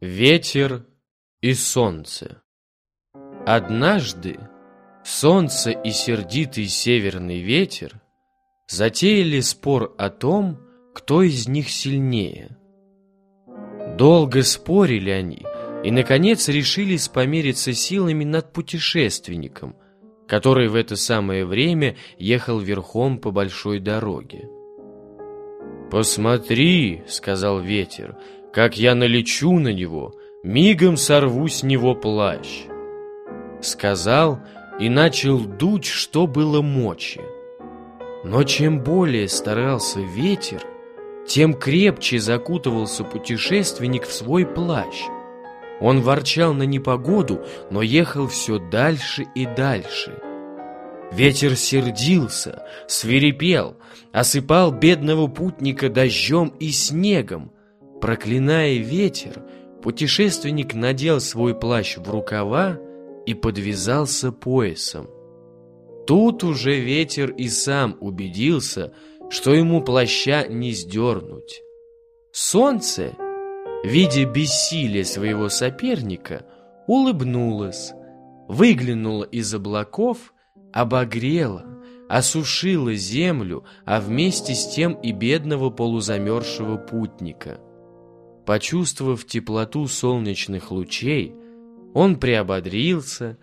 [0.00, 0.86] Ветер
[1.40, 2.40] и солнце
[3.44, 4.38] Однажды
[5.02, 8.00] солнце и сердитый северный ветер
[8.68, 10.60] затеяли спор о том,
[10.94, 12.56] кто из них сильнее.
[13.98, 15.44] Долго спорили они
[15.82, 19.74] и, наконец, решились помериться силами над путешественником,
[20.28, 24.48] который в это самое время ехал верхом по большой дороге.
[25.90, 28.16] «Посмотри»,— сказал ветер,—
[28.58, 32.64] как я налечу на него, мигом сорву с него плащ.
[33.60, 34.40] Сказал
[34.80, 37.20] и начал дуть, что было мочи.
[38.24, 40.60] Но чем более старался ветер,
[41.24, 45.04] тем крепче закутывался путешественник в свой плащ.
[45.80, 50.20] Он ворчал на непогоду, но ехал все дальше и дальше.
[51.12, 53.76] Ветер сердился, свирепел,
[54.10, 57.52] осыпал бедного путника дождем и снегом,
[58.00, 59.42] Проклиная ветер,
[59.82, 62.78] путешественник надел свой плащ в рукава
[63.26, 65.08] и подвязался поясом.
[66.06, 68.92] Тут уже ветер и сам убедился,
[69.30, 71.60] что ему плаща не сдернуть.
[72.30, 73.14] Солнце,
[73.84, 76.46] видя бессилие своего соперника,
[76.86, 77.92] улыбнулось,
[78.46, 80.32] выглянуло из облаков,
[80.72, 81.64] обогрело,
[82.08, 87.58] осушило землю, а вместе с тем и бедного полузамерзшего путника–
[88.48, 91.34] Почувствовав теплоту солнечных лучей,
[91.92, 93.36] он приободрился,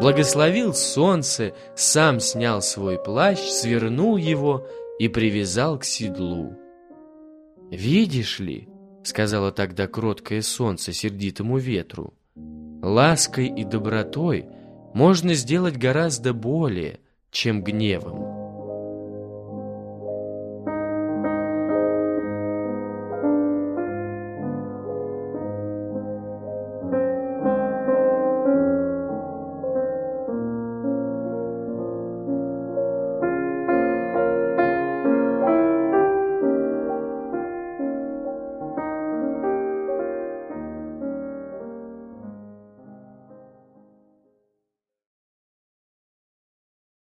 [0.00, 4.66] благословил солнце, сам снял свой плащ, свернул его
[4.98, 6.56] и привязал к седлу.
[7.70, 8.68] «Видишь ли»,—
[9.04, 12.14] сказала тогда кроткое солнце сердитому ветру,
[12.82, 14.46] «лаской и добротой
[14.92, 16.98] можно сделать гораздо более,
[17.30, 18.37] чем гневом».